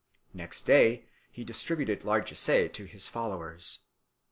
Next 0.33 0.65
day 0.65 1.05
he 1.29 1.43
distributed 1.43 2.03
largesse 2.03 2.71
to 2.73 2.85
his 2.85 3.07
followers. 3.07 3.81